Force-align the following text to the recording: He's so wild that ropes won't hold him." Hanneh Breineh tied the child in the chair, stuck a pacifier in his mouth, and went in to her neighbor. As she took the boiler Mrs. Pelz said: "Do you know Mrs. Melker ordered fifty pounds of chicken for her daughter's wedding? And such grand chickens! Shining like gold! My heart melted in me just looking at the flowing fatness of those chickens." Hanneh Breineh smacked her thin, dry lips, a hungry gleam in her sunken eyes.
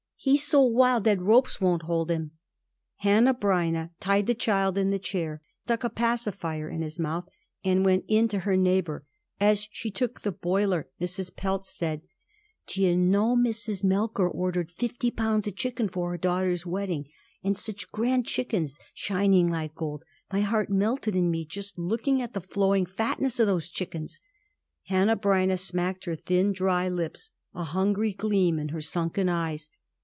He's 0.23 0.43
so 0.45 0.61
wild 0.61 1.05
that 1.05 1.19
ropes 1.19 1.59
won't 1.59 1.81
hold 1.81 2.11
him." 2.11 2.29
Hanneh 2.97 3.33
Breineh 3.39 3.89
tied 3.99 4.27
the 4.27 4.35
child 4.35 4.77
in 4.77 4.91
the 4.91 4.99
chair, 4.99 5.41
stuck 5.63 5.83
a 5.83 5.89
pacifier 5.89 6.69
in 6.69 6.83
his 6.83 6.99
mouth, 6.99 7.27
and 7.63 7.83
went 7.83 8.05
in 8.07 8.27
to 8.27 8.41
her 8.41 8.55
neighbor. 8.55 9.03
As 9.39 9.67
she 9.71 9.89
took 9.89 10.21
the 10.21 10.31
boiler 10.31 10.87
Mrs. 11.01 11.35
Pelz 11.35 11.65
said: 11.69 12.03
"Do 12.67 12.83
you 12.83 12.95
know 12.95 13.35
Mrs. 13.35 13.83
Melker 13.83 14.29
ordered 14.31 14.71
fifty 14.71 15.09
pounds 15.09 15.47
of 15.47 15.55
chicken 15.55 15.89
for 15.89 16.11
her 16.11 16.17
daughter's 16.17 16.67
wedding? 16.67 17.07
And 17.43 17.57
such 17.57 17.89
grand 17.91 18.27
chickens! 18.27 18.77
Shining 18.93 19.47
like 19.49 19.73
gold! 19.73 20.05
My 20.31 20.41
heart 20.41 20.69
melted 20.69 21.15
in 21.15 21.31
me 21.31 21.45
just 21.45 21.79
looking 21.79 22.21
at 22.21 22.33
the 22.33 22.41
flowing 22.41 22.85
fatness 22.85 23.39
of 23.39 23.47
those 23.47 23.69
chickens." 23.69 24.21
Hanneh 24.87 25.15
Breineh 25.19 25.57
smacked 25.57 26.05
her 26.05 26.15
thin, 26.15 26.51
dry 26.51 26.87
lips, 26.87 27.31
a 27.55 27.63
hungry 27.63 28.13
gleam 28.13 28.59
in 28.59 28.69
her 28.69 28.81
sunken 28.81 29.27
eyes. 29.27 29.71